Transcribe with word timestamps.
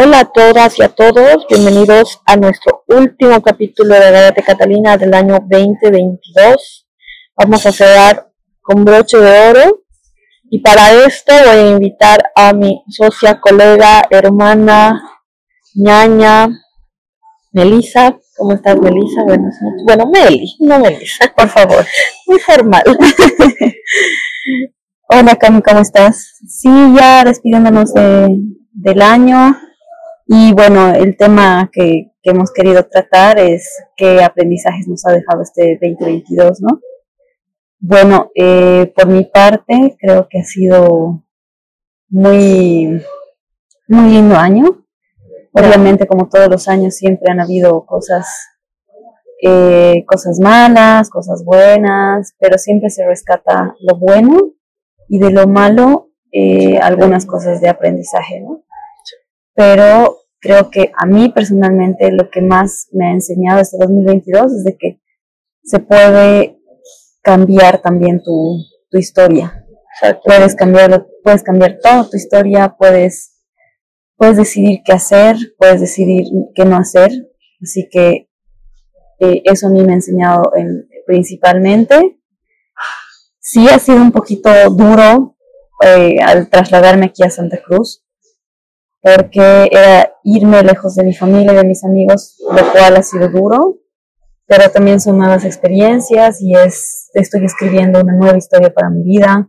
Hola 0.00 0.20
a 0.20 0.24
todas 0.26 0.78
y 0.78 0.82
a 0.84 0.90
todos, 0.90 1.44
bienvenidos 1.50 2.20
a 2.24 2.36
nuestro 2.36 2.84
último 2.86 3.42
capítulo 3.42 3.96
de 3.96 4.30
de 4.30 4.42
Catalina 4.46 4.96
del 4.96 5.12
año 5.12 5.40
2022. 5.40 6.86
Vamos 7.36 7.66
a 7.66 7.72
cerrar 7.72 8.30
con 8.60 8.84
broche 8.84 9.18
de 9.18 9.50
oro 9.50 9.82
y 10.50 10.60
para 10.60 10.92
esto 11.04 11.32
voy 11.44 11.48
a 11.48 11.70
invitar 11.70 12.30
a 12.36 12.52
mi 12.52 12.80
socia, 12.88 13.40
colega, 13.40 14.06
hermana, 14.08 15.02
ñaña, 15.74 16.48
Melisa. 17.50 18.16
¿Cómo 18.36 18.52
estás, 18.52 18.78
Melisa? 18.80 19.24
Buenas 19.24 19.56
noches. 19.60 19.82
Bueno, 19.84 20.06
Meli, 20.06 20.54
no 20.60 20.78
Melisa, 20.78 21.34
por 21.36 21.48
favor. 21.48 21.84
Muy 22.28 22.38
formal. 22.38 22.84
Hola, 25.10 25.34
Cami, 25.34 25.60
¿cómo 25.60 25.80
estás? 25.80 26.38
Sí, 26.46 26.68
ya 26.96 27.24
despidiéndonos 27.24 27.92
del 27.94 29.02
año. 29.02 29.56
Y 30.30 30.52
bueno, 30.52 30.94
el 30.94 31.16
tema 31.16 31.70
que, 31.72 32.12
hemos 32.22 32.52
querido 32.52 32.84
tratar 32.84 33.38
es 33.38 33.82
qué 33.96 34.22
aprendizajes 34.22 34.86
nos 34.86 35.06
ha 35.06 35.12
dejado 35.12 35.40
este 35.40 35.78
2022, 35.80 36.60
¿no? 36.60 36.78
Bueno, 37.80 38.30
eh, 38.34 38.92
por 38.94 39.06
mi 39.06 39.24
parte, 39.24 39.96
creo 39.98 40.28
que 40.28 40.40
ha 40.40 40.44
sido 40.44 41.24
muy, 42.10 43.02
muy 43.88 44.10
lindo 44.10 44.36
año. 44.36 44.84
Obviamente, 45.52 46.06
como 46.06 46.28
todos 46.28 46.50
los 46.50 46.68
años, 46.68 46.96
siempre 46.96 47.32
han 47.32 47.40
habido 47.40 47.86
cosas, 47.86 48.28
eh, 49.42 50.04
cosas 50.06 50.38
malas, 50.38 51.08
cosas 51.08 51.42
buenas, 51.42 52.34
pero 52.38 52.58
siempre 52.58 52.90
se 52.90 53.06
rescata 53.06 53.74
lo 53.80 53.96
bueno 53.96 54.36
y 55.08 55.18
de 55.18 55.30
lo 55.30 55.46
malo 55.46 56.10
eh, 56.30 56.76
algunas 56.76 57.24
cosas 57.24 57.62
de 57.62 57.70
aprendizaje, 57.70 58.40
¿no? 58.42 58.64
Pero 59.58 60.18
creo 60.38 60.70
que 60.70 60.92
a 60.96 61.04
mí 61.04 61.30
personalmente 61.30 62.12
lo 62.12 62.30
que 62.30 62.40
más 62.40 62.86
me 62.92 63.08
ha 63.08 63.10
enseñado 63.10 63.60
este 63.60 63.76
2022 63.80 64.52
es 64.52 64.62
de 64.62 64.76
que 64.76 65.00
se 65.64 65.80
puede 65.80 66.60
cambiar 67.22 67.82
también 67.82 68.22
tu, 68.22 68.64
tu 68.88 68.98
historia. 68.98 69.66
puedes 70.24 70.54
cambiar, 70.54 71.08
puedes 71.24 71.42
cambiar 71.42 71.80
toda 71.82 72.08
tu 72.08 72.16
historia, 72.16 72.76
puedes, 72.78 73.42
puedes 74.16 74.36
decidir 74.36 74.82
qué 74.84 74.92
hacer, 74.92 75.34
puedes 75.58 75.80
decidir 75.80 76.28
qué 76.54 76.64
no 76.64 76.76
hacer. 76.76 77.10
Así 77.60 77.88
que 77.90 78.28
eh, 79.18 79.42
eso 79.42 79.66
a 79.66 79.70
mí 79.70 79.82
me 79.82 79.90
ha 79.90 79.96
enseñado 79.96 80.52
en, 80.54 80.88
principalmente. 81.04 82.20
Sí 83.40 83.66
ha 83.68 83.80
sido 83.80 83.96
un 83.96 84.12
poquito 84.12 84.50
duro 84.70 85.36
eh, 85.82 86.18
al 86.22 86.48
trasladarme 86.48 87.06
aquí 87.06 87.24
a 87.24 87.30
Santa 87.30 87.60
Cruz, 87.60 88.04
porque 89.16 89.68
era 89.70 90.12
irme 90.24 90.62
lejos 90.62 90.94
de 90.94 91.04
mi 91.04 91.14
familia 91.14 91.52
y 91.52 91.56
de 91.56 91.64
mis 91.64 91.84
amigos, 91.84 92.36
lo 92.40 92.72
cual 92.72 92.96
ha 92.96 93.02
sido 93.02 93.28
duro, 93.28 93.78
pero 94.46 94.70
también 94.70 95.00
son 95.00 95.18
nuevas 95.18 95.44
experiencias 95.44 96.40
y 96.40 96.54
es, 96.54 97.10
estoy 97.14 97.44
escribiendo 97.44 98.00
una 98.00 98.14
nueva 98.14 98.36
historia 98.36 98.72
para 98.72 98.90
mi 98.90 99.02
vida 99.02 99.48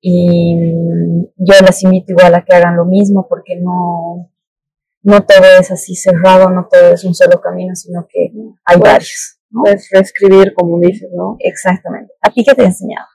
y 0.00 0.56
yo 1.36 1.54
las 1.60 1.82
invito 1.82 2.12
igual 2.12 2.34
a 2.34 2.44
que 2.44 2.54
hagan 2.54 2.76
lo 2.76 2.84
mismo 2.84 3.26
porque 3.28 3.56
no, 3.56 4.30
no 5.02 5.24
todo 5.24 5.46
es 5.60 5.70
así 5.70 5.94
cerrado, 5.94 6.50
no 6.50 6.68
todo 6.70 6.92
es 6.92 7.04
un 7.04 7.14
solo 7.14 7.40
camino, 7.40 7.74
sino 7.74 8.06
que 8.08 8.32
hay 8.64 8.78
pues, 8.78 8.92
varios. 8.92 9.34
Puedes 9.50 9.88
reescribir, 9.90 10.52
como 10.54 10.78
dices, 10.78 11.08
¿no? 11.12 11.36
Exactamente. 11.38 12.12
¿A 12.20 12.30
ti 12.30 12.44
qué 12.44 12.54
te 12.54 12.62
he 12.62 12.66
enseñado? 12.66 13.06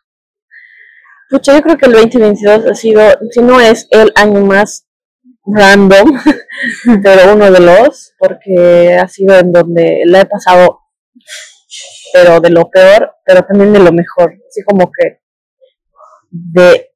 Pucha, 1.29 1.53
yo 1.53 1.61
creo 1.61 1.77
que 1.77 1.85
el 1.85 1.93
2022 1.93 2.65
ha 2.65 2.75
sido, 2.75 3.01
si 3.29 3.41
no 3.41 3.59
es 3.59 3.87
el 3.91 4.11
año 4.15 4.43
más 4.45 4.87
random, 5.45 6.19
pero 7.03 7.33
uno 7.33 7.51
de 7.51 7.59
los, 7.59 8.13
porque 8.17 8.97
ha 8.97 9.07
sido 9.07 9.37
en 9.37 9.51
donde 9.51 10.03
la 10.05 10.21
he 10.21 10.25
pasado, 10.25 10.81
pero 12.13 12.39
de 12.39 12.49
lo 12.49 12.69
peor, 12.69 13.15
pero 13.25 13.41
también 13.41 13.73
de 13.73 13.79
lo 13.79 13.91
mejor. 13.91 14.33
Así 14.47 14.63
como 14.63 14.91
que 14.91 15.21
de 16.29 16.91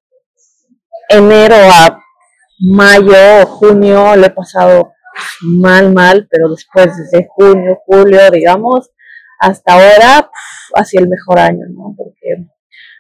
enero 1.10 1.56
a 1.56 2.04
mayo 2.60 3.14
o 3.42 3.46
junio 3.46 4.16
le 4.16 4.28
he 4.28 4.32
pasado 4.32 4.94
mal, 5.42 5.94
mal, 5.94 6.28
pero 6.30 6.50
después 6.50 6.96
desde 6.98 7.28
junio, 7.30 7.80
julio, 7.86 8.30
digamos, 8.32 8.92
hasta 9.40 9.74
ahora, 9.74 10.32
ha 10.74 10.86
sido 10.86 11.04
el 11.04 11.10
mejor 11.10 11.40
año, 11.40 11.66
¿no? 11.70 11.94
Porque, 11.96 12.48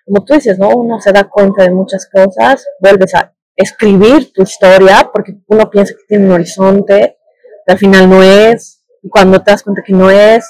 como 0.06 0.24
tú 0.24 0.34
dices, 0.36 0.60
¿no? 0.60 0.70
Uno 0.70 1.00
se 1.00 1.12
da 1.12 1.24
cuenta 1.24 1.64
de 1.64 1.72
muchas 1.72 2.08
cosas, 2.10 2.64
vuelves 2.80 3.16
a 3.16 3.34
escribir 3.58 4.32
tu 4.32 4.44
historia, 4.44 5.10
porque 5.12 5.36
uno 5.48 5.70
piensa 5.70 5.94
que 5.94 6.06
tiene 6.08 6.26
un 6.26 6.32
horizonte, 6.32 7.18
pero 7.66 7.76
al 7.76 7.78
final 7.78 8.10
no 8.10 8.24
es, 8.24 8.86
y 9.02 9.10
cuando 9.10 9.42
te 9.44 9.52
das 9.52 9.64
cuenta 9.64 9.82
que 9.86 9.94
no 9.94 10.10
es, 10.12 10.46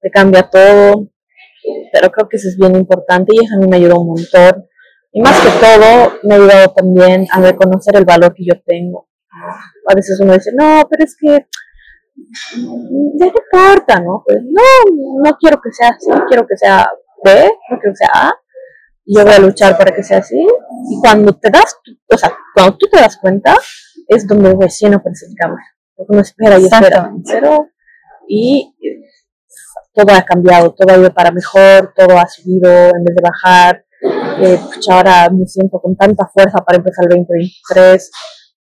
te 0.00 0.10
cambia 0.10 0.48
todo, 0.48 1.08
pero 1.92 2.10
creo 2.10 2.28
que 2.28 2.36
eso 2.36 2.48
es 2.48 2.56
bien 2.56 2.76
importante 2.76 3.32
y 3.34 3.44
eso 3.44 3.56
a 3.56 3.58
mí 3.58 3.66
me 3.66 3.76
ayudó 3.76 4.00
un 4.00 4.08
montón. 4.08 4.66
Y 5.12 5.20
más 5.20 5.38
que 5.40 5.50
todo, 5.60 6.18
me 6.22 6.34
ha 6.34 6.36
ayudado 6.38 6.72
también 6.72 7.26
a 7.30 7.40
reconocer 7.40 7.96
el 7.96 8.04
valor 8.04 8.34
que 8.34 8.44
yo 8.44 8.60
tengo. 8.64 9.08
A 9.88 9.94
veces 9.94 10.18
uno 10.20 10.32
dice, 10.32 10.50
no, 10.54 10.82
pero 10.88 11.04
es 11.04 11.16
que 11.20 11.46
ya 13.18 13.26
no 13.26 13.26
importa, 13.26 14.00
¿no? 14.00 14.22
Pues 14.24 14.38
no, 14.42 15.22
no 15.22 15.36
quiero 15.38 15.60
que 15.60 15.72
sea 15.72 15.88
así, 15.88 16.10
quiero 16.28 16.46
que 16.46 16.56
sea 16.56 16.88
B, 17.24 17.50
no 17.70 17.78
quiero 17.78 17.92
que 17.92 17.96
sea 17.96 18.10
A 18.14 18.43
yo 19.06 19.24
voy 19.24 19.34
a 19.34 19.38
luchar 19.38 19.76
para 19.76 19.94
que 19.94 20.02
sea 20.02 20.18
así. 20.18 20.36
Y 20.36 21.00
cuando 21.00 21.32
te 21.34 21.50
das, 21.50 21.76
o 22.10 22.16
sea, 22.16 22.36
cuando 22.54 22.76
tú 22.76 22.86
te 22.90 23.00
das 23.00 23.16
cuenta, 23.18 23.56
es 24.08 24.26
donde 24.26 24.50
aparece 24.50 24.86
el 24.86 25.34
cambio. 25.36 25.64
Porque 25.94 26.12
uno 26.12 26.20
espera 26.20 26.58
y 26.58 26.64
espera. 26.64 27.12
Pero, 27.26 27.68
y 28.28 28.74
todo 29.92 30.12
ha 30.14 30.22
cambiado, 30.22 30.74
todo 30.74 30.94
ha 30.94 30.98
ido 30.98 31.12
para 31.12 31.30
mejor, 31.30 31.92
todo 31.94 32.18
ha 32.18 32.26
subido 32.26 32.70
en 32.70 33.04
vez 33.04 33.16
de 33.16 33.22
bajar. 33.22 33.84
Eh, 34.40 34.60
ahora 34.90 35.30
me 35.30 35.46
siento 35.46 35.80
con 35.80 35.96
tanta 35.96 36.26
fuerza 36.26 36.58
para 36.58 36.78
empezar 36.78 37.04
el 37.04 37.16
2023 37.16 38.10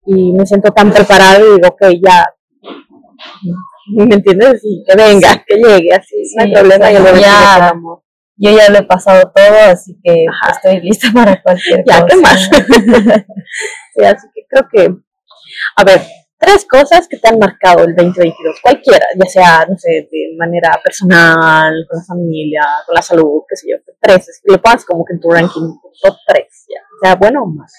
y 0.05 0.33
me 0.33 0.45
siento 0.45 0.71
tan 0.71 0.91
preparado 0.91 1.39
y 1.39 1.55
digo, 1.55 1.69
ok, 1.69 1.81
ya, 2.03 2.25
¿me 3.95 4.15
entiendes? 4.15 4.61
Y 4.63 4.83
que 4.83 4.95
venga, 4.95 5.43
que 5.47 5.55
llegue, 5.55 5.93
así, 5.93 6.15
no 6.35 6.43
hay 6.43 6.53
problema, 6.53 6.91
yo 6.91 6.99
lo 6.99 7.19
ya, 7.19 7.69
amor 7.69 8.03
yo 8.41 8.49
ya 8.57 8.69
lo 8.69 8.79
he 8.79 8.83
pasado 8.83 9.31
todo, 9.33 9.55
así 9.69 9.95
que 10.03 10.25
estoy 10.51 10.81
lista 10.81 11.07
para 11.13 11.41
cualquier 11.41 11.83
ya, 11.85 12.01
cosa. 12.01 12.07
¿qué 12.07 12.21
más? 12.21 12.49
sí, 13.95 14.03
así 14.03 14.27
que 14.33 14.41
creo 14.49 14.67
que, 14.71 14.95
a 15.75 15.83
ver, 15.83 16.01
tres 16.39 16.65
cosas 16.67 17.07
que 17.07 17.17
te 17.17 17.27
han 17.27 17.37
marcado 17.37 17.83
el 17.83 17.95
2022, 17.95 18.61
cualquiera, 18.63 19.05
ya 19.15 19.29
sea, 19.29 19.65
no 19.69 19.77
sé, 19.77 20.09
de 20.11 20.35
manera 20.39 20.71
personal, 20.83 21.85
con 21.87 21.99
la 21.99 22.03
familia, 22.03 22.61
con 22.87 22.95
la 22.95 23.01
salud, 23.03 23.43
qué 23.47 23.55
sé 23.55 23.67
yo, 23.69 23.93
tres, 24.01 24.41
lo 24.45 24.59
pones 24.59 24.85
como 24.85 25.05
que 25.05 25.13
en 25.13 25.19
tu 25.19 25.29
ranking, 25.29 25.75
top 26.01 26.15
tres, 26.27 26.65
ya, 26.67 26.81
sea 27.03 27.15
bueno 27.15 27.43
o 27.43 27.45
más. 27.45 27.71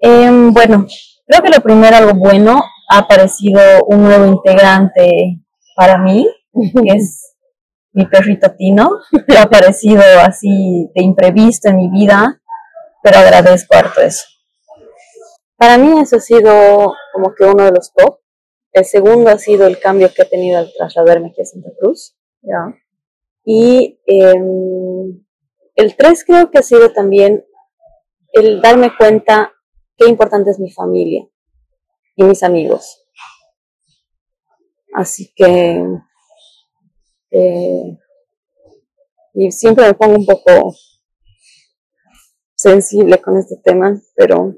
Em, 0.00 0.52
bueno, 0.52 0.86
creo 1.24 1.42
que 1.42 1.50
lo 1.50 1.62
primero, 1.62 1.96
algo 1.96 2.14
bueno, 2.14 2.60
ha 2.90 2.98
aparecido 2.98 3.60
un 3.86 4.02
nuevo 4.02 4.26
integrante 4.26 5.40
para 5.76 5.98
mí, 5.98 6.28
que 6.52 6.96
es 6.96 7.27
mi 7.98 8.06
perrito 8.06 8.52
Tino, 8.52 9.00
que 9.26 9.36
ha 9.36 9.42
aparecido 9.42 10.02
así 10.22 10.88
de 10.94 11.02
imprevisto 11.02 11.68
en 11.68 11.76
mi 11.76 11.90
vida, 11.90 12.40
pero 13.02 13.18
agradezco 13.18 13.74
harto 13.76 14.00
eso. 14.00 14.24
Para 15.56 15.76
mí 15.76 16.00
eso 16.00 16.16
ha 16.16 16.20
sido 16.20 16.94
como 17.12 17.34
que 17.34 17.44
uno 17.44 17.64
de 17.64 17.72
los 17.72 17.92
top. 17.92 18.20
El 18.72 18.84
segundo 18.84 19.30
ha 19.30 19.38
sido 19.38 19.66
el 19.66 19.80
cambio 19.80 20.12
que 20.14 20.22
he 20.22 20.26
tenido 20.26 20.58
al 20.58 20.72
trasladarme 20.76 21.30
aquí 21.30 21.42
a 21.42 21.44
Santa 21.44 21.70
Cruz. 21.80 22.16
¿ya? 22.42 22.72
Y 23.44 23.98
em, 24.06 25.24
el 25.74 25.96
tres 25.96 26.24
creo 26.24 26.52
que 26.52 26.58
ha 26.58 26.62
sido 26.62 26.92
también 26.92 27.44
el 28.32 28.60
darme 28.60 28.96
cuenta 28.96 29.52
qué 29.96 30.08
importante 30.08 30.50
es 30.50 30.60
mi 30.60 30.70
familia 30.70 31.26
y 32.14 32.22
mis 32.22 32.44
amigos. 32.44 33.04
Así 34.94 35.32
que 35.34 35.84
eh, 37.30 37.98
y 39.34 39.52
siempre 39.52 39.86
me 39.86 39.94
pongo 39.94 40.16
un 40.16 40.26
poco 40.26 40.74
sensible 42.54 43.18
con 43.18 43.36
este 43.36 43.56
tema, 43.62 44.00
pero 44.16 44.54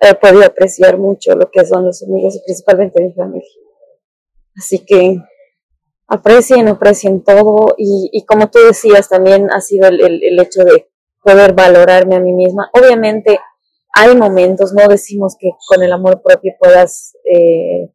he 0.00 0.14
podido 0.14 0.44
apreciar 0.44 0.98
mucho 0.98 1.34
lo 1.34 1.50
que 1.50 1.64
son 1.64 1.84
los 1.86 2.02
amigos 2.02 2.36
y 2.36 2.42
principalmente 2.44 3.02
mi 3.02 3.12
familia. 3.12 3.48
Así 4.56 4.84
que 4.84 5.18
aprecien, 6.08 6.68
aprecien 6.68 7.22
todo 7.22 7.74
y, 7.76 8.10
y 8.12 8.24
como 8.24 8.50
tú 8.50 8.58
decías, 8.58 9.08
también 9.08 9.50
ha 9.52 9.60
sido 9.60 9.88
el, 9.88 10.00
el, 10.00 10.40
hecho 10.40 10.64
de 10.64 10.88
poder 11.22 11.52
valorarme 11.52 12.16
a 12.16 12.20
mí 12.20 12.32
misma. 12.32 12.70
Obviamente 12.72 13.38
hay 13.94 14.16
momentos, 14.16 14.72
no 14.72 14.88
decimos 14.88 15.36
que 15.38 15.50
con 15.68 15.82
el 15.82 15.92
amor 15.92 16.22
propio 16.22 16.54
puedas, 16.58 17.16
eh, 17.24 17.92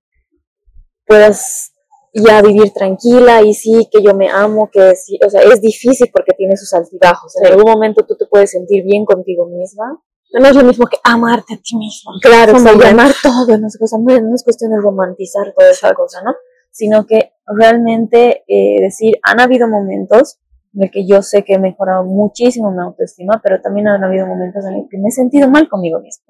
puedas 1.05 1.72
ya 2.13 2.41
vivir 2.41 2.71
tranquila 2.71 3.41
y 3.41 3.53
sí, 3.53 3.87
que 3.91 4.01
yo 4.03 4.13
me 4.13 4.29
amo, 4.29 4.69
que 4.71 4.95
sí, 4.95 5.19
o 5.25 5.29
sea, 5.29 5.41
es 5.41 5.61
difícil 5.61 6.09
porque 6.13 6.33
tiene 6.37 6.55
sus 6.57 6.73
altibajos. 6.73 7.33
En 7.41 7.47
algún 7.51 7.71
momento 7.71 8.05
tú 8.05 8.15
te 8.15 8.25
puedes 8.27 8.51
sentir 8.51 8.83
bien 8.83 9.05
contigo 9.05 9.47
misma 9.47 9.99
no 10.35 10.47
es 10.47 10.55
lo 10.55 10.63
mismo 10.63 10.87
que 10.87 10.97
amarte 11.03 11.53
a 11.53 11.57
ti 11.57 11.75
mismo. 11.77 12.11
Claro, 12.19 12.53
Como 12.53 12.65
como 12.67 12.81
ya- 12.81 12.89
llamar 12.89 13.11
todo, 13.21 13.55
no 13.55 13.67
es, 13.67 13.77
cosa, 13.77 13.97
no, 13.99 14.11
es- 14.15 14.23
no 14.23 14.33
es 14.33 14.43
cuestión 14.43 14.71
de 14.71 14.77
romantizar 14.81 15.53
toda 15.55 15.69
esa 15.69 15.93
cosa, 15.93 16.23
¿no? 16.23 16.33
Sino 16.71 17.05
que 17.05 17.33
realmente 17.45 18.43
eh, 18.47 18.81
decir, 18.81 19.19
han 19.21 19.39
habido 19.39 19.67
momentos 19.67 20.39
en 20.73 20.83
el 20.85 20.89
que 20.91 21.05
yo 21.05 21.21
sé 21.21 21.43
que 21.43 21.53
he 21.53 21.59
mejorado 21.59 22.03
muchísimo 22.03 22.71
mi 22.71 22.81
autoestima, 22.81 23.41
pero 23.43 23.61
también 23.61 23.87
han 23.87 24.03
habido 24.03 24.25
momentos 24.25 24.65
en 24.65 24.73
el 24.73 24.87
que 24.89 24.97
me 24.97 25.09
he 25.09 25.11
sentido 25.11 25.47
mal 25.49 25.69
conmigo 25.69 25.99
misma. 25.99 26.25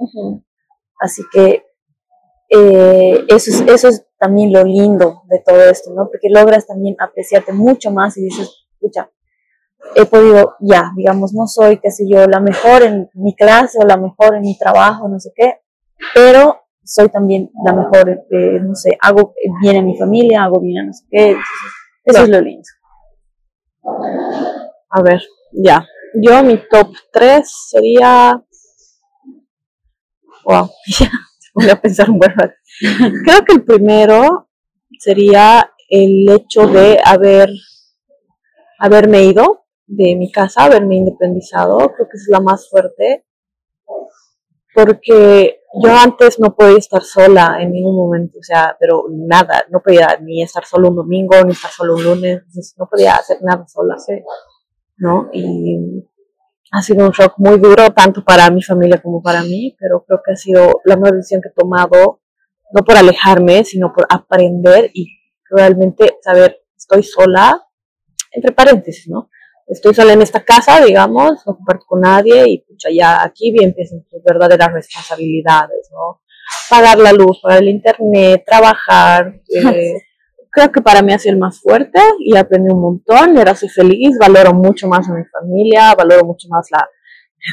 Así 1.00 1.21
que 1.31 1.63
eh, 2.56 3.26
eso, 3.28 3.50
es, 3.50 3.62
eso 3.68 3.88
es 3.88 4.06
también 4.20 4.54
lo 4.54 4.64
lindo 4.64 5.24
de 5.28 5.40
todo 5.40 5.62
esto, 5.64 5.92
¿no? 5.94 6.08
Porque 6.08 6.30
logras 6.30 6.68
también 6.68 6.96
apreciarte 7.00 7.52
mucho 7.52 7.92
más 7.92 8.16
y 8.18 8.26
dices, 8.26 8.66
escucha, 8.74 9.10
he 9.96 10.06
podido, 10.06 10.56
ya, 10.60 10.92
digamos, 10.96 11.34
no 11.34 11.48
soy, 11.48 11.80
qué 11.80 11.90
sé 11.90 12.06
yo, 12.08 12.28
la 12.28 12.40
mejor 12.40 12.84
en 12.84 13.10
mi 13.16 13.36
clase 13.36 13.80
o 13.82 13.86
la 13.86 13.98
mejor 13.98 14.36
en 14.36 14.42
mi 14.42 14.58
trabajo, 14.58 15.08
no 15.08 15.20
sé 15.20 15.32
qué, 15.36 15.62
pero 16.14 16.62
soy 16.84 17.10
también 17.10 17.50
la 17.66 17.74
mejor, 17.74 18.10
eh, 18.30 18.60
no 18.62 18.76
sé, 18.76 18.98
hago 19.02 19.34
bien 19.62 19.78
a 19.78 19.82
mi 19.82 19.98
familia, 19.98 20.44
hago 20.44 20.60
bien 20.60 20.80
a 20.80 20.86
no 20.86 20.94
sé 20.94 21.06
qué. 21.10 21.38
Eso 22.04 22.24
es 22.24 22.30
lo 22.30 22.42
lindo. 22.42 22.68
A 24.90 25.02
ver, 25.02 25.22
ya. 25.54 25.86
Yo, 26.22 26.44
mi 26.44 26.58
top 26.70 26.94
3 27.12 27.50
sería. 27.70 28.44
Wow. 30.46 30.70
Voy 31.54 31.70
a 31.70 31.80
pensar 31.80 32.10
un 32.10 32.20
buen 32.20 32.32
rato. 32.32 32.54
Creo 33.24 33.46
que 33.46 33.54
el 33.54 33.64
primero 33.64 34.50
sería 35.00 35.72
el 35.90 36.30
hecho 36.30 36.68
de 36.68 37.00
haber 37.04 37.50
haberme 38.80 39.24
ido 39.24 39.66
de 39.86 40.16
mi 40.16 40.32
casa, 40.32 40.64
haberme 40.64 40.96
independizado. 40.98 41.78
Creo 41.78 42.10
que 42.10 42.18
es 42.18 42.28
la 42.30 42.40
más 42.40 42.70
fuerte. 42.70 43.26
Porque 44.74 45.62
yo 45.84 45.96
antes 45.96 46.40
no 46.40 46.56
podía 46.56 46.80
estar 46.80 47.04
sola 47.04 47.58
en 47.60 47.72
ningún 47.72 47.96
momento, 47.96 48.40
o 48.40 48.44
sea, 48.44 48.76
pero 48.80 49.06
nada, 49.10 49.66
no 49.70 49.82
podía 49.82 50.18
ni 50.20 50.42
estar 50.42 50.66
solo 50.66 50.90
un 50.90 50.96
domingo, 50.96 51.36
ni 51.44 51.52
estar 51.52 51.70
solo 51.70 51.96
un 51.96 52.04
lunes, 52.04 52.42
no 52.78 52.88
podía 52.90 53.16
hacer 53.16 53.38
nada 53.44 53.68
sola, 53.68 54.00
¿sí? 54.00 54.14
¿no? 54.98 55.30
Y 55.32 56.04
ha 56.75 56.81
sido 56.81 57.06
un 57.06 57.12
shock 57.12 57.36
muy 57.38 57.60
duro, 57.60 57.92
tanto 57.92 58.24
para 58.24 58.50
mi 58.50 58.64
familia 58.64 59.00
como 59.00 59.22
para 59.22 59.44
mí, 59.44 59.75
pero 59.80 60.04
creo 60.08 60.22
que 60.25 60.31
ha 60.31 60.36
sido 60.36 60.81
la 60.86 60.96
mejor 60.96 61.18
decisión 61.18 61.40
que 61.40 61.50
he 61.50 61.54
tomado, 61.54 62.22
no 62.74 62.81
por 62.84 62.98
alejarme, 62.98 63.64
sino 63.64 63.94
por 63.94 64.08
aprender 64.10 64.90
y 64.92 65.08
realmente 65.52 66.18
saber, 66.24 66.64
estoy 66.75 67.04
sola, 67.04 67.64
entre 68.31 68.54
paréntesis, 68.54 69.08
¿no? 69.08 69.30
Estoy 69.68 69.94
sola 69.94 70.14
en 70.14 70.24
esta 70.24 70.44
casa, 70.44 70.84
digamos, 70.84 71.46
no 71.46 71.56
comparto 71.56 71.86
con 71.86 72.02
nadie 72.02 72.50
y 72.50 72.64
pucha, 72.64 72.90
ya 72.92 73.22
aquí 73.22 73.52
bien 73.52 73.66
empiezan 73.66 74.04
tus 74.10 74.24
verdaderas 74.24 74.74
responsabilidades, 74.74 75.92
¿no? 75.92 76.22
Pagar 76.72 76.98
la 76.98 77.14
luz, 77.14 77.40
pagar 77.40 77.62
el 77.62 77.69
internet, 77.69 78.44
trabajar, 78.48 79.42
eh, 79.56 80.02
creo 80.54 80.72
que 80.72 80.82
para 80.82 81.02
mí 81.02 81.12
ha 81.12 81.20
sido 81.20 81.34
el 81.34 81.40
más 81.40 81.60
fuerte 81.60 82.00
y 82.20 82.38
aprendí 82.38 82.72
un 82.72 82.82
montón 82.82 83.34
y 83.34 83.40
ahora 83.40 83.56
soy 83.56 83.70
feliz, 83.70 84.16
valoro 84.20 84.54
mucho 84.54 84.88
más 84.88 85.10
a 85.10 85.14
mi 85.14 85.24
familia, 85.26 85.96
valoro 85.96 86.26
mucho 86.26 86.48
más 86.50 86.70
la, 86.72 86.88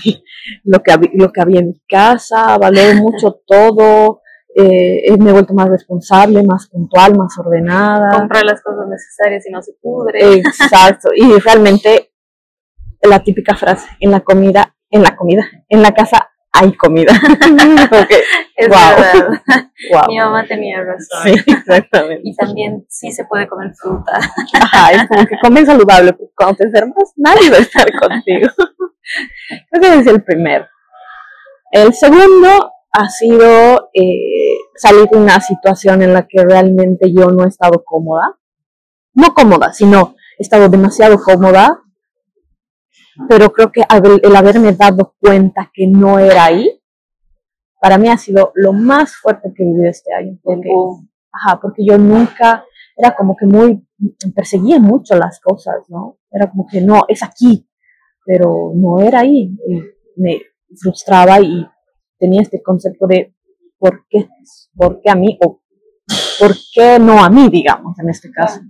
lo, 0.65 0.83
que, 0.83 0.93
lo 1.15 1.33
que 1.33 1.41
había 1.41 1.61
en 1.61 1.69
mi 1.69 1.81
casa, 1.89 2.59
valoro 2.59 2.95
mucho 2.97 3.41
todo, 3.47 4.21
eh, 4.55 5.17
me 5.19 5.31
he 5.31 5.33
vuelto 5.33 5.55
más 5.55 5.71
responsable, 5.71 6.43
más 6.43 6.69
puntual, 6.69 7.17
más 7.17 7.37
ordenada. 7.39 8.19
Comprar 8.19 8.45
las 8.45 8.63
cosas 8.63 8.87
necesarias 8.89 9.47
y 9.47 9.51
no 9.51 9.63
se 9.63 9.73
pudre. 9.81 10.35
Exacto, 10.35 11.09
y 11.17 11.39
realmente 11.39 12.13
la 13.03 13.23
típica 13.23 13.57
frase, 13.57 13.89
en 14.01 14.11
la 14.11 14.21
comida, 14.21 14.77
en 14.91 15.03
la 15.03 15.17
comida, 15.17 15.49
en 15.71 15.81
la 15.81 15.93
casa 15.93 16.31
hay 16.53 16.73
comida. 16.77 17.13
Es 18.57 18.69
wow. 18.69 20.03
Mi 20.09 20.19
mamá 20.19 20.45
tenía 20.47 20.85
razón. 20.85 21.23
Sí, 21.25 21.31
exactamente. 21.51 22.21
Y 22.25 22.37
también 22.37 22.85
sí 22.91 23.11
se 23.11 23.25
puede 23.25 23.49
comer 23.49 23.73
fruta. 23.75 24.19
Ajá, 24.61 24.93
es 24.93 25.09
como 25.09 25.27
que 25.27 25.39
comen 25.41 25.65
saludable, 25.65 26.13
porque 26.13 26.35
cuando 26.37 26.57
te 26.57 26.65
enfermas, 26.65 27.13
nadie 27.17 27.49
va 27.49 27.57
a 27.57 27.61
estar 27.61 27.91
contigo. 27.99 28.51
Creo 29.71 29.81
que 29.81 29.89
ese 29.89 30.01
es 30.01 30.07
el 30.09 30.23
primero. 30.23 30.67
El 31.71 31.95
segundo 31.95 32.73
ha 32.93 33.09
sido 33.09 33.91
eh, 33.95 34.59
salir 34.77 35.09
de 35.09 35.17
una 35.17 35.41
situación 35.41 36.03
en 36.03 36.13
la 36.13 36.27
que 36.29 36.45
realmente 36.45 37.13
yo 37.13 37.31
no 37.31 37.45
he 37.45 37.49
estado 37.49 37.83
cómoda. 37.85 38.37
No 39.15 39.33
cómoda, 39.33 39.73
sino 39.73 40.17
he 40.39 40.43
estado 40.43 40.69
demasiado 40.69 41.19
cómoda. 41.23 41.81
Pero 43.29 43.53
creo 43.53 43.73
que 43.73 43.85
el 44.23 44.37
haberme 44.37 44.73
dado 44.73 45.15
cuenta 45.21 45.71
que 45.73 45.87
no 45.87 46.19
era 46.19 46.45
ahí, 46.45 46.81
para 47.81 47.99
mí 47.99 48.09
ha 48.09 48.17
sido 48.17 48.53
lo 48.55 48.73
más 48.73 49.17
fuerte 49.17 49.53
que 49.55 49.63
he 49.63 49.67
vivido 49.67 49.89
este 49.89 50.13
año. 50.13 50.39
Porque, 50.43 50.69
Ajá, 51.33 51.59
porque 51.61 51.85
yo 51.85 51.97
nunca, 51.97 52.65
era 52.97 53.15
como 53.15 53.37
que 53.37 53.47
muy, 53.47 53.87
perseguía 54.35 54.79
mucho 54.79 55.17
las 55.17 55.41
cosas, 55.41 55.89
¿no? 55.89 56.19
Era 56.31 56.51
como 56.51 56.67
que 56.67 56.81
no, 56.81 57.03
es 57.09 57.23
aquí, 57.23 57.69
pero 58.25 58.73
no 58.75 59.01
era 59.01 59.21
ahí. 59.21 59.57
Y 59.67 59.83
me 60.17 60.41
frustraba 60.77 61.41
y 61.41 61.67
tenía 62.19 62.43
este 62.43 62.63
concepto 62.63 63.07
de 63.07 63.35
por 63.79 64.07
qué, 64.09 64.29
por 64.75 65.01
qué 65.01 65.11
a 65.11 65.15
mí 65.15 65.39
o 65.45 65.61
por 66.39 66.55
qué 66.75 66.99
no 66.99 67.25
a 67.25 67.31
mí, 67.31 67.49
digamos, 67.49 67.99
en 67.99 68.11
este 68.11 68.31
caso. 68.31 68.61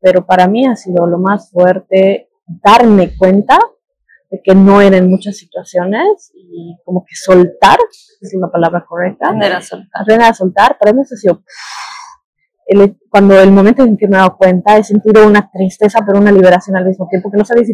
Pero 0.00 0.24
para 0.24 0.46
mí 0.46 0.66
ha 0.66 0.76
sido 0.76 1.06
lo 1.06 1.18
más 1.18 1.50
fuerte 1.50 2.28
darme 2.46 3.16
cuenta 3.16 3.58
de 4.32 4.40
que 4.42 4.54
no 4.54 4.80
era 4.80 4.96
en 4.96 5.10
muchas 5.10 5.36
situaciones 5.36 6.32
y 6.34 6.74
como 6.84 7.04
que 7.04 7.14
soltar, 7.14 7.78
es 8.20 8.34
la 8.40 8.50
palabra 8.50 8.84
correcta, 8.88 9.26
Aprender 9.26 9.52
a 9.52 9.60
soltar. 9.60 9.88
aprender 10.02 10.26
a 10.28 10.34
soltar, 10.34 10.78
para 10.78 10.92
mí 10.94 11.02
eso 11.02 11.14
ha 11.14 11.18
sido 11.18 11.42
el- 12.66 12.96
cuando 13.10 13.38
el 13.38 13.50
momento 13.52 13.82
en 13.82 13.96
que 13.96 14.08
me 14.08 14.16
he 14.16 14.20
dado 14.20 14.36
cuenta 14.38 14.78
he 14.78 14.84
sentido 14.84 15.26
una 15.26 15.50
tristeza 15.52 15.98
pero 16.06 16.18
una 16.18 16.32
liberación 16.32 16.76
al 16.76 16.86
mismo 16.86 17.06
tiempo 17.10 17.30
que 17.30 17.36
no 17.36 17.44
sabía 17.44 17.64
si 17.64 17.72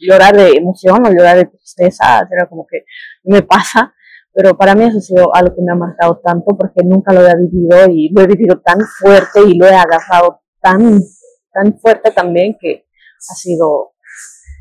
llorar 0.00 0.34
de 0.34 0.52
emoción 0.56 1.06
o 1.06 1.10
llorar 1.10 1.36
de 1.36 1.44
tristeza 1.44 2.26
era 2.30 2.48
como 2.48 2.66
que 2.66 2.84
me 3.24 3.42
pasa 3.42 3.94
pero 4.32 4.56
para 4.56 4.74
mí 4.74 4.84
eso 4.84 4.98
ha 4.98 5.00
sido 5.00 5.34
algo 5.34 5.54
que 5.54 5.62
me 5.62 5.72
ha 5.72 5.76
marcado 5.76 6.20
tanto 6.24 6.46
porque 6.58 6.80
nunca 6.84 7.12
lo 7.12 7.20
había 7.20 7.34
vivido 7.36 7.76
y 7.90 8.10
lo 8.12 8.22
he 8.22 8.26
vivido 8.26 8.60
tan 8.60 8.80
fuerte 8.80 9.40
y 9.46 9.56
lo 9.58 9.66
he 9.66 9.74
agarrado 9.74 10.40
tan 10.60 10.98
tan 11.52 11.78
fuerte 11.78 12.10
también 12.10 12.56
que 12.58 12.86
ha 13.30 13.34
sido 13.34 13.92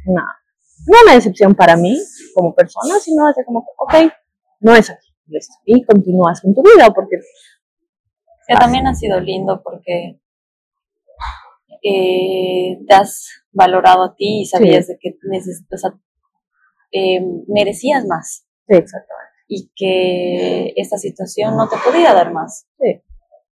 una 0.05 0.25
no 0.87 0.97
una 1.03 1.13
decepción 1.13 1.55
para 1.55 1.75
mí 1.75 1.97
como 2.33 2.53
persona 2.53 2.95
sino 2.99 3.27
de 3.27 3.45
como 3.45 3.65
ok 3.77 3.93
no 4.59 4.75
es 4.75 4.89
aquí 4.89 5.07
listo 5.27 5.53
y 5.65 5.83
continúas 5.83 6.41
con 6.41 6.53
tu 6.53 6.61
vida 6.61 6.89
porque 6.93 7.17
Que 8.47 8.55
también 8.55 8.87
ha 8.87 8.93
sido 8.93 9.19
lindo 9.19 9.61
porque 9.63 10.19
eh, 11.83 12.79
te 12.87 12.93
has 12.93 13.27
valorado 13.51 14.03
a 14.03 14.15
ti 14.15 14.41
y 14.41 14.45
sabías 14.45 14.87
de 14.87 14.97
que 14.99 15.11
o 15.11 15.77
sea, 15.77 15.91
eh, 16.91 17.21
merecías 17.47 18.05
más 18.05 18.45
sí 18.67 18.75
exactamente 18.75 19.31
y 19.53 19.69
que 19.75 20.73
esta 20.77 20.97
situación 20.97 21.57
no 21.57 21.67
te 21.67 21.75
podía 21.83 22.13
dar 22.13 22.31
más. 22.31 22.67
Sí. 22.79 23.01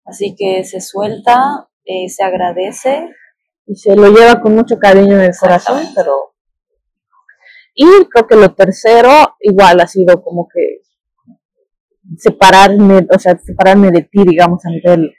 Así 0.03 0.35
que 0.37 0.65
se 0.65 0.81
suelta, 0.81 1.69
eh, 1.85 2.09
se 2.09 2.21
agradece. 2.21 3.09
y 3.65 3.75
se 3.75 3.95
lo 3.95 4.09
lleva 4.09 4.41
con 4.41 4.55
mucho 4.55 4.77
cariño 4.77 5.15
en 5.15 5.21
el 5.21 5.37
corazón, 5.39 5.81
pero... 5.95 6.34
Y 7.75 7.85
creo 8.09 8.25
que 8.27 8.35
lo 8.37 8.53
tercero 8.55 9.09
igual 9.41 9.81
ha 9.81 9.87
sido 9.87 10.21
como 10.23 10.47
que 10.47 10.81
separarme, 12.17 13.07
o 13.13 13.19
sea, 13.19 13.37
separarme 13.37 13.91
de 13.91 14.03
ti, 14.03 14.23
digamos, 14.25 14.65
a 14.65 14.69
nivel... 14.69 15.13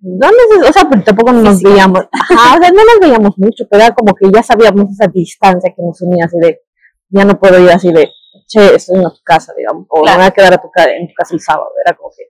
No 0.00 0.28
o 0.68 0.72
sea, 0.72 0.88
pues 0.88 1.02
tampoco 1.04 1.32
nos 1.32 1.60
veíamos, 1.60 2.00
ajá, 2.12 2.56
o 2.56 2.60
sea, 2.62 2.70
no 2.70 2.84
nos 2.84 3.00
veíamos 3.00 3.36
mucho, 3.38 3.64
pero 3.68 3.82
era 3.84 3.94
como 3.94 4.14
que 4.14 4.30
ya 4.32 4.42
sabíamos 4.44 4.90
esa 4.92 5.08
distancia 5.08 5.72
que 5.74 5.82
nos 5.82 6.00
unía, 6.02 6.26
así 6.26 6.38
de, 6.38 6.60
ya 7.08 7.24
no 7.24 7.38
puedo 7.38 7.58
ir 7.60 7.68
así 7.70 7.92
de, 7.92 8.08
che, 8.46 8.76
estoy 8.76 8.96
en 8.96 9.02
tu 9.02 9.22
casa, 9.24 9.52
digamos, 9.56 9.86
o 9.88 10.02
Claro. 10.02 10.18
me 10.18 10.22
voy 10.24 10.28
a 10.28 10.30
quedar 10.30 10.54
a 10.54 10.58
tu 10.58 10.68
en 10.76 11.08
tu 11.08 11.14
casa 11.14 11.34
el 11.34 11.40
sábado, 11.40 11.70
era 11.84 11.96
como 11.96 12.10
que 12.16 12.24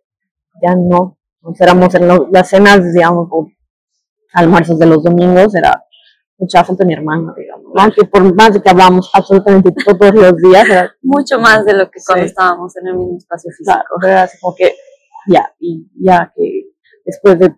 ya 0.63 0.75
no, 0.75 1.19
Entonces, 1.43 1.61
éramos 1.61 1.95
en 1.95 2.09
lo- 2.09 2.29
las 2.33 2.49
cenas, 2.49 2.93
digamos, 2.95 3.29
o 3.31 3.49
almuerzos 4.33 4.79
de 4.79 4.87
los 4.87 5.03
domingos, 5.05 5.55
era 5.55 5.85
mucha 6.39 6.65
falta 6.65 6.85
de 6.85 6.89
mi 6.89 6.95
hermana, 6.95 7.35
digamos, 7.37 7.58
aunque 7.81 8.05
por 8.05 8.35
más 8.35 8.51
que 8.61 8.69
hablamos 8.71 9.11
absolutamente 9.13 9.71
todos 9.85 10.15
los 10.15 10.37
días, 10.37 10.69
era 10.69 10.93
Mucho 11.03 11.39
más 11.39 11.65
de 11.65 11.75
lo 11.75 11.91
que 11.91 12.01
cuando 12.07 12.25
Sí. 12.25 12.31
estábamos 12.31 12.77
en 12.77 12.89
el 12.89 12.95
mismo 12.97 13.19
espacio 13.19 13.51
físico. 13.51 13.73
Claro, 14.01 14.13
era 14.13 14.23
así 14.25 14.39
como 14.41 14.55
que 14.55 14.75
ya, 15.27 15.53
y 15.59 15.87
ya 16.01 16.33
que 16.35 16.71
después 17.05 17.39
de, 17.39 17.55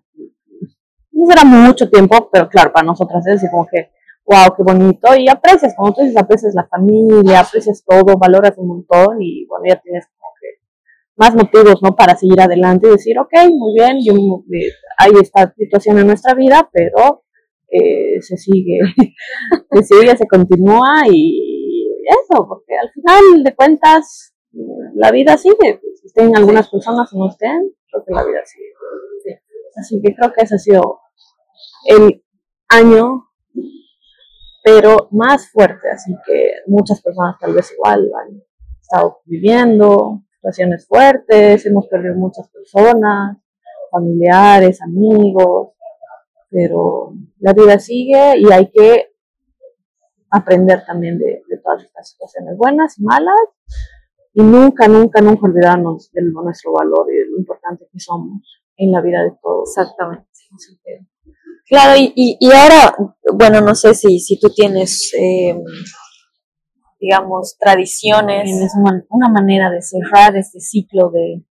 no 1.13 1.33
era 1.33 1.45
mucho 1.45 1.89
tiempo, 1.91 2.29
pero 2.33 2.49
claro, 2.49 2.73
para 2.73 2.87
nosotras 2.87 3.27
es 3.27 3.37
así 3.37 3.51
como 3.51 3.67
que, 3.67 3.91
wow, 4.25 4.55
qué 4.57 4.63
bonito, 4.63 5.15
y 5.17 5.29
aprecias, 5.29 5.75
como 5.77 5.93
tú 5.93 6.03
dices, 6.03 6.17
aprecias 6.17 6.55
la 6.55 6.67
familia, 6.69 7.41
aprecias 7.41 7.83
todo, 7.85 8.17
valoras 8.17 8.57
un 8.59 8.69
montón, 8.69 9.21
y 9.21 9.45
bueno, 9.47 9.65
ya 9.69 9.77
tienes 9.81 10.07
como 10.07 10.33
que 10.41 10.47
más 11.17 11.35
motivos, 11.35 11.83
¿no? 11.83 11.95
Para 11.95 12.17
seguir 12.17 12.41
adelante 12.41 12.89
y 12.89 12.93
decir, 12.93 13.19
ok, 13.19 13.33
muy 13.53 13.75
bien, 13.75 13.99
yo, 14.03 14.15
eh, 14.15 14.73
hay 14.99 15.13
esta 15.21 15.53
situación 15.57 15.99
en 15.99 16.07
nuestra 16.07 16.35
vida, 16.35 16.69
pero 16.73 17.25
eh, 17.71 18.21
se 18.21 18.37
sigue, 18.37 18.79
se 19.73 19.83
sigue, 19.83 20.17
se 20.17 20.27
continúa, 20.27 21.03
y 21.11 21.97
eso, 22.07 22.47
porque 22.49 22.77
al 22.77 22.91
final 22.91 23.45
de 23.45 23.55
cuentas, 23.55 24.35
la 24.95 25.11
vida 25.11 25.37
sigue. 25.37 25.81
Si 25.95 26.07
estén 26.07 26.37
algunas 26.37 26.69
personas 26.69 27.13
o 27.13 27.19
no 27.19 27.29
estén, 27.29 27.73
creo 27.91 28.05
que 28.05 28.15
la 28.15 28.25
vida 28.25 28.41
sigue. 28.45 28.73
Así 29.77 30.01
que 30.03 30.15
creo 30.15 30.33
que 30.33 30.43
ese 30.43 30.57
ha 30.57 30.59
sido 30.59 31.01
el 31.87 32.25
año, 32.69 33.29
pero 34.65 35.09
más 35.13 35.51
fuerte. 35.51 35.89
Así 35.91 36.13
que 36.27 36.53
muchas 36.67 37.01
personas 37.01 37.37
tal 37.39 37.55
vez 37.55 37.73
igual 37.73 38.11
han 38.15 38.43
estado 38.81 39.21
viviendo 39.25 40.23
situaciones 40.35 40.87
fuertes, 40.87 41.67
hemos 41.67 41.87
perdido 41.87 42.15
muchas 42.17 42.49
personas, 42.49 43.37
familiares, 43.91 44.81
amigos, 44.83 45.75
pero 46.51 47.15
la 47.39 47.53
vida 47.53 47.79
sigue 47.79 48.39
y 48.39 48.53
hay 48.53 48.71
que 48.71 49.13
aprender 50.31 50.85
también 50.85 51.19
de, 51.19 51.43
todas 51.63 51.85
estas 51.85 52.11
situaciones 52.11 52.57
buenas 52.57 52.99
y 52.99 53.03
malas 53.03 53.41
y 54.33 54.43
nunca, 54.43 54.89
nunca, 54.89 55.21
nunca 55.21 55.47
olvidarnos 55.47 56.11
de 56.13 56.23
nuestro 56.23 56.73
valor 56.73 57.07
y 57.13 57.19
de 57.19 57.27
lo 57.31 57.39
importante 57.39 57.87
que 57.93 57.99
somos 57.99 58.63
en 58.77 58.93
la 58.93 59.01
vida 59.01 59.23
de 59.25 59.33
todos. 59.43 59.69
Exactamente. 59.77 60.27
Claro, 61.67 62.01
y, 62.01 62.37
y, 62.41 62.51
ahora, 62.53 62.97
bueno, 63.33 63.61
no 63.61 63.75
sé 63.75 63.95
si, 63.95 64.19
si 64.19 64.41
tú 64.41 64.49
tienes, 64.51 65.13
eh, 65.17 65.57
digamos, 66.99 67.57
tradiciones. 67.59 68.45
Tienes 68.45 68.73
una, 68.77 69.05
una, 69.09 69.29
manera 69.29 69.71
de 69.71 69.81
cerrar 69.81 70.37
este 70.37 70.59
ciclo 70.59 71.11
de, 71.11 71.45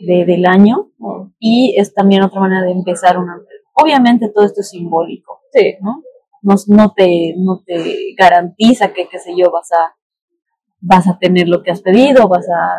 de, 0.00 0.24
del 0.24 0.46
año 0.46 0.90
y 1.38 1.74
es 1.76 1.92
también 1.92 2.22
otra 2.22 2.40
manera 2.40 2.62
de 2.62 2.72
empezar 2.72 3.18
una... 3.18 3.36
Obviamente 3.82 4.30
todo 4.34 4.44
esto 4.44 4.60
es 4.60 4.70
simbólico, 4.70 5.40
sí. 5.52 5.76
¿no? 5.80 6.02
No, 6.42 6.54
no, 6.68 6.92
te, 6.94 7.34
no 7.36 7.62
te 7.64 8.14
garantiza 8.16 8.92
que, 8.92 9.08
qué 9.08 9.18
sé 9.18 9.32
yo, 9.36 9.50
vas 9.50 9.70
a, 9.72 9.94
vas 10.80 11.06
a 11.06 11.18
tener 11.18 11.48
lo 11.48 11.62
que 11.62 11.70
has 11.70 11.82
pedido, 11.82 12.28
vas 12.28 12.48
a, 12.48 12.78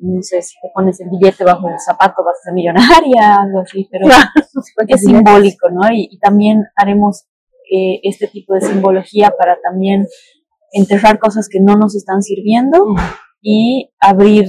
no 0.00 0.22
sé, 0.22 0.40
si 0.42 0.54
te 0.60 0.70
pones 0.72 1.00
el 1.00 1.10
billete 1.10 1.44
bajo 1.44 1.68
el 1.68 1.78
zapato 1.78 2.24
vas 2.24 2.38
a 2.38 2.44
ser 2.44 2.54
millonaria, 2.54 3.36
algo 3.42 3.60
así, 3.60 3.88
pero 3.90 4.06
es 4.88 5.00
simbólico, 5.00 5.68
¿no? 5.70 5.82
Y, 5.92 6.18
también 6.20 6.66
haremos 6.76 7.26
eh, 7.72 8.00
este 8.02 8.28
tipo 8.28 8.54
de 8.54 8.60
simbología 8.60 9.32
para 9.36 9.58
también 9.60 10.06
enterrar 10.72 11.18
cosas 11.18 11.48
que 11.48 11.60
no 11.60 11.74
nos 11.74 11.96
están 11.96 12.22
sirviendo 12.22 12.94
y 13.40 13.92
abrir 14.00 14.46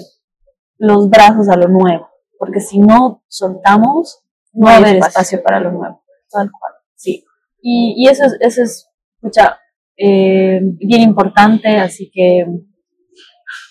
los 0.78 1.10
brazos 1.10 1.50
a 1.50 1.58
lo 1.58 1.68
nuevo, 1.68 2.08
porque 2.38 2.60
si 2.60 2.80
no 2.80 3.24
soltamos, 3.28 4.21
no, 4.54 4.68
haber 4.68 4.98
espacio. 4.98 5.42
para 5.44 5.60
lo 5.60 5.72
nuevo. 5.72 6.04
Tal 6.30 6.50
cual. 6.52 6.74
Sí. 6.96 7.24
Y, 7.62 7.96
y 7.98 8.08
eso 8.08 8.26
es, 8.26 8.38
eso 8.40 8.64
es 8.64 8.92
escucha, 9.22 9.60
eh, 9.98 10.60
bien 10.64 11.02
importante, 11.02 11.78
así 11.78 12.10
que 12.12 12.46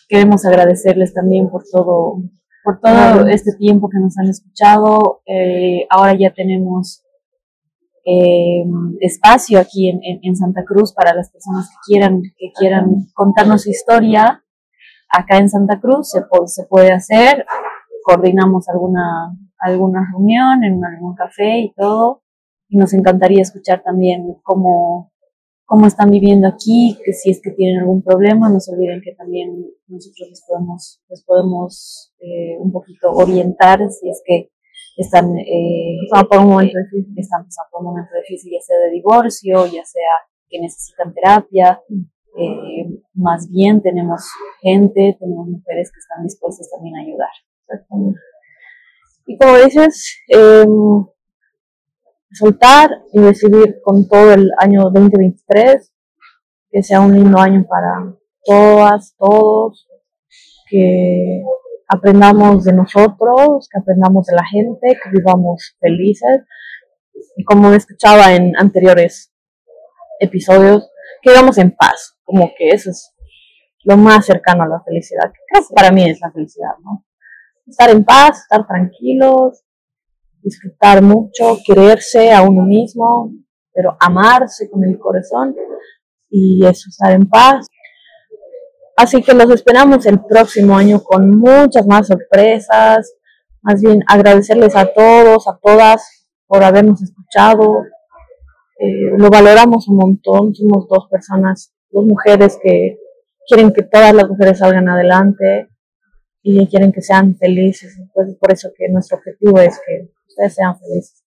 queremos 0.08 0.44
agradecerles 0.46 1.12
también 1.12 1.50
por 1.50 1.64
todo, 1.70 2.22
por 2.62 2.80
todo 2.80 3.26
este 3.28 3.52
tiempo 3.58 3.88
que 3.88 3.98
nos 3.98 4.16
han 4.18 4.28
escuchado. 4.28 5.22
Eh, 5.26 5.86
ahora 5.90 6.14
ya 6.14 6.32
tenemos 6.32 7.02
eh, 8.04 8.64
espacio 9.00 9.58
aquí 9.58 9.88
en, 9.88 10.00
en, 10.22 10.36
Santa 10.36 10.64
Cruz 10.64 10.92
para 10.94 11.14
las 11.14 11.30
personas 11.30 11.68
que 11.68 11.92
quieran, 11.92 12.22
que 12.36 12.52
quieran 12.58 13.06
contarnos 13.14 13.62
su 13.62 13.70
historia. 13.70 14.44
Acá 15.12 15.38
en 15.38 15.48
Santa 15.48 15.80
Cruz 15.80 16.10
se, 16.10 16.20
se 16.46 16.64
puede 16.66 16.92
hacer, 16.92 17.44
coordinamos 18.10 18.68
alguna, 18.68 19.36
alguna 19.58 20.08
reunión 20.10 20.64
en 20.64 20.84
algún 20.84 21.14
café 21.14 21.60
y 21.60 21.72
todo. 21.74 22.22
Y 22.68 22.76
nos 22.76 22.92
encantaría 22.92 23.42
escuchar 23.42 23.82
también 23.82 24.36
cómo, 24.42 25.12
cómo 25.64 25.86
están 25.86 26.10
viviendo 26.10 26.48
aquí, 26.48 26.98
que 27.04 27.12
si 27.12 27.30
es 27.30 27.40
que 27.40 27.52
tienen 27.52 27.80
algún 27.80 28.02
problema, 28.02 28.48
no 28.48 28.58
se 28.58 28.72
olviden 28.72 29.00
que 29.00 29.14
también 29.14 29.64
nosotros 29.86 30.28
les 30.28 30.44
podemos, 30.46 31.00
les 31.08 31.24
podemos 31.24 32.12
eh, 32.20 32.56
un 32.58 32.72
poquito 32.72 33.10
orientar 33.12 33.78
si 33.90 34.08
es 34.08 34.22
que 34.24 34.50
están 34.96 35.36
eh, 35.38 35.98
por 36.28 36.38
un 36.38 36.48
momento 36.48 36.78
difícil, 36.78 37.14
están 37.16 37.44
pasando 37.44 37.68
por 37.70 37.80
un 37.80 37.86
momento 37.88 38.10
difícil, 38.22 38.52
ya 38.52 38.60
sea 38.60 38.76
de 38.78 38.90
divorcio, 38.90 39.66
ya 39.66 39.84
sea 39.84 40.12
que 40.48 40.60
necesitan 40.60 41.14
terapia. 41.14 41.80
Eh, 42.38 43.02
más 43.14 43.48
bien 43.50 43.82
tenemos 43.82 44.22
gente, 44.60 45.16
tenemos 45.18 45.48
mujeres 45.48 45.90
que 45.92 45.98
están 45.98 46.24
dispuestas 46.24 46.68
también 46.70 46.96
a 46.96 47.00
ayudar. 47.02 47.30
Y 49.26 49.38
como 49.38 49.58
dices, 49.58 50.18
eh, 50.28 50.66
soltar 52.32 52.90
y 53.12 53.20
recibir 53.20 53.80
con 53.82 54.08
todo 54.08 54.32
el 54.32 54.50
año 54.58 54.82
2023, 54.90 55.92
que 56.70 56.82
sea 56.82 57.00
un 57.00 57.14
lindo 57.14 57.38
año 57.38 57.64
para 57.68 58.14
todas, 58.44 59.14
todos, 59.18 59.88
que 60.68 61.42
aprendamos 61.88 62.64
de 62.64 62.72
nosotros, 62.72 63.68
que 63.70 63.78
aprendamos 63.80 64.26
de 64.26 64.36
la 64.36 64.44
gente, 64.44 64.98
que 65.02 65.10
vivamos 65.10 65.76
felices. 65.80 66.42
Y 67.36 67.44
como 67.44 67.72
escuchaba 67.72 68.34
en 68.34 68.56
anteriores 68.56 69.32
episodios, 70.20 70.90
que 71.22 71.30
vivamos 71.30 71.58
en 71.58 71.72
paz, 71.72 72.16
como 72.24 72.52
que 72.56 72.68
eso 72.68 72.90
es 72.90 73.14
lo 73.84 73.96
más 73.96 74.26
cercano 74.26 74.62
a 74.62 74.68
la 74.68 74.82
felicidad, 74.82 75.32
que 75.32 75.60
para 75.74 75.90
mí 75.90 76.08
es 76.08 76.20
la 76.20 76.30
felicidad, 76.30 76.72
¿no? 76.82 77.04
Estar 77.66 77.90
en 77.90 78.04
paz, 78.04 78.40
estar 78.40 78.66
tranquilos, 78.66 79.62
disfrutar 80.42 81.02
mucho, 81.02 81.58
quererse 81.64 82.32
a 82.32 82.42
uno 82.42 82.62
mismo, 82.62 83.32
pero 83.72 83.96
amarse 84.00 84.68
con 84.70 84.84
el 84.84 84.98
corazón 84.98 85.54
y 86.28 86.64
eso, 86.64 86.88
estar 86.88 87.12
en 87.12 87.28
paz. 87.28 87.66
Así 88.96 89.22
que 89.22 89.32
los 89.32 89.50
esperamos 89.50 90.04
el 90.06 90.20
próximo 90.20 90.76
año 90.76 91.02
con 91.02 91.30
muchas 91.38 91.86
más 91.86 92.08
sorpresas. 92.08 93.14
Más 93.62 93.80
bien 93.80 94.02
agradecerles 94.06 94.76
a 94.76 94.92
todos, 94.92 95.48
a 95.48 95.58
todas 95.62 96.28
por 96.46 96.62
habernos 96.62 97.02
escuchado. 97.02 97.84
Eh, 98.78 99.16
lo 99.16 99.30
valoramos 99.30 99.88
un 99.88 99.96
montón. 99.96 100.54
Somos 100.54 100.86
dos 100.88 101.08
personas, 101.10 101.72
dos 101.90 102.04
mujeres 102.04 102.58
que 102.62 102.98
quieren 103.46 103.72
que 103.72 103.82
todas 103.82 104.14
las 104.14 104.28
mujeres 104.28 104.58
salgan 104.58 104.88
adelante 104.88 105.69
y 106.42 106.66
quieren 106.66 106.92
que 106.92 107.02
sean 107.02 107.36
felices. 107.36 107.96
Entonces, 107.98 108.36
por 108.36 108.52
eso 108.52 108.70
que 108.76 108.88
nuestro 108.88 109.18
objetivo 109.18 109.58
es 109.60 109.78
que 109.86 110.10
ustedes 110.28 110.54
sean 110.54 110.78
felices. 110.78 111.24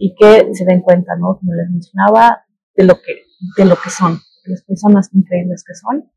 Y 0.00 0.14
que 0.14 0.54
se 0.54 0.64
den 0.64 0.80
cuenta, 0.80 1.16
¿no? 1.16 1.38
Como 1.38 1.54
les 1.54 1.68
mencionaba, 1.70 2.44
de 2.76 2.84
lo 2.84 2.94
que, 2.94 3.22
de 3.56 3.64
lo 3.64 3.74
que 3.74 3.90
son, 3.90 4.14
de 4.44 4.52
las 4.52 4.62
personas 4.62 5.10
increíbles 5.12 5.64
que 5.66 5.74
son. 5.74 6.08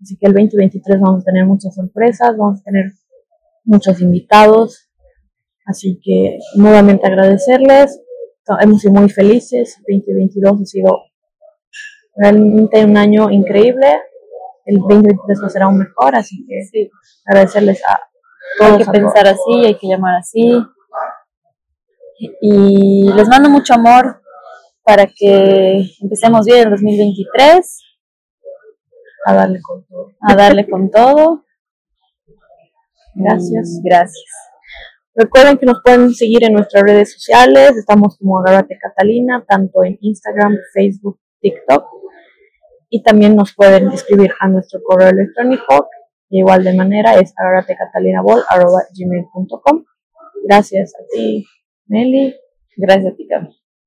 Así 0.00 0.16
que 0.16 0.26
el 0.26 0.32
2023 0.32 1.00
vamos 1.00 1.22
a 1.22 1.24
tener 1.24 1.44
muchas 1.44 1.74
sorpresas, 1.74 2.36
vamos 2.38 2.60
a 2.60 2.64
tener 2.64 2.92
muchos 3.64 4.00
invitados. 4.00 4.88
Así 5.66 6.00
que 6.02 6.38
nuevamente 6.56 7.06
agradecerles. 7.06 8.00
Hemos 8.60 8.80
sido 8.80 8.94
muy 8.94 9.10
felices. 9.10 9.76
El 9.86 9.98
2022 9.98 10.62
ha 10.62 10.64
sido 10.64 10.98
realmente 12.16 12.84
un 12.84 12.96
año 12.96 13.30
increíble. 13.30 13.88
El 14.68 14.76
2023 14.80 15.50
será 15.50 15.64
aún 15.64 15.78
mejor, 15.78 16.14
así 16.14 16.44
que 16.46 16.90
agradecerles 17.24 17.82
a 17.88 17.98
todos. 18.58 18.72
Hay 18.72 18.84
que 18.84 18.90
pensar 18.90 19.26
así, 19.26 19.64
hay 19.64 19.78
que 19.78 19.88
llamar 19.88 20.16
así. 20.16 20.62
Y 22.42 23.10
les 23.10 23.28
mando 23.28 23.48
mucho 23.48 23.72
amor 23.72 24.20
para 24.82 25.06
que 25.06 25.86
empecemos 26.02 26.44
bien 26.44 26.64
el 26.64 26.70
2023. 26.70 27.82
A 29.24 29.34
darle 29.34 29.58
con 29.62 29.86
todo. 29.86 30.12
A 30.20 30.34
darle 30.34 30.68
con 30.68 30.90
todo. 30.90 31.44
Gracias. 33.14 33.80
gracias. 33.82 34.30
Recuerden 35.14 35.56
que 35.56 35.66
nos 35.66 35.80
pueden 35.82 36.14
seguir 36.14 36.44
en 36.44 36.52
nuestras 36.52 36.82
redes 36.82 37.14
sociales. 37.14 37.74
Estamos 37.74 38.18
como 38.18 38.38
Agárrate 38.38 38.78
Catalina, 38.78 39.42
tanto 39.48 39.82
en 39.82 39.96
Instagram, 40.02 40.56
Facebook, 40.74 41.18
TikTok. 41.40 41.97
Y 42.90 43.02
también 43.02 43.36
nos 43.36 43.54
pueden 43.54 43.88
escribir 43.90 44.32
a 44.40 44.48
nuestro 44.48 44.80
correo 44.82 45.10
electrónico. 45.10 45.88
De 46.30 46.38
igual 46.38 46.64
de 46.64 46.74
manera 46.74 47.14
es 47.14 47.32
gmail.com 48.94 49.84
Gracias 50.44 50.94
a 50.94 51.04
ti. 51.12 51.46
Meli, 51.86 52.34
gracias 52.76 53.12
a 53.12 53.16
ti, 53.16 53.26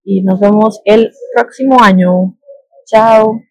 Y 0.03 0.23
nos 0.23 0.39
vemos 0.39 0.81
el 0.85 1.11
próximo 1.35 1.81
año. 1.81 2.37
Chao. 2.85 3.41